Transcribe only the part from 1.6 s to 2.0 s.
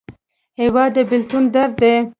دی.